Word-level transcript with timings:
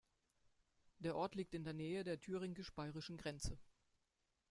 Der 0.97 1.15
Ort 1.15 1.35
liegt 1.35 1.53
in 1.53 1.63
der 1.63 1.75
Nähe 1.75 2.03
der 2.03 2.19
thüringisch-bayerischen 2.19 3.17
Grenze. 3.17 3.59